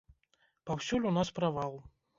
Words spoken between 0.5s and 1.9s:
Паўсюль у нас правал!